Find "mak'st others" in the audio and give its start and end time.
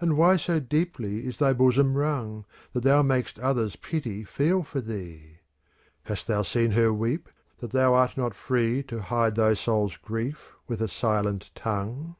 3.02-3.74